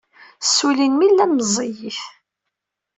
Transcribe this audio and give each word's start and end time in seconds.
Ssullin 0.45 0.93
mi 0.95 1.07
llan 1.11 1.31
meẓẓiyit. 1.37 1.99